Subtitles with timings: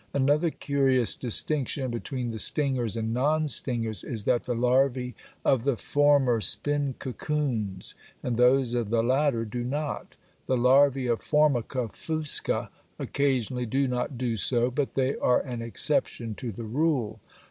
[0.15, 5.13] Another curious distinction between the stingers and non stingers is that the larvæ
[5.45, 7.93] of the former spin cocoons
[8.23, 10.15] and those of the latter do not;
[10.47, 16.33] the larvæ of Formica fusca occasionally do not do so, but they are an exception
[16.33, 17.19] to the rule.